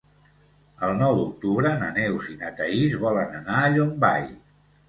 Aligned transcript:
El 0.87 0.95
nou 1.01 1.13
d'octubre 1.19 1.75
na 1.83 1.91
Neus 1.99 2.31
i 2.33 2.39
na 2.39 2.51
Thaís 2.63 2.97
volen 3.07 3.39
anar 3.41 3.59
a 3.67 3.73
Llombai. 3.77 4.27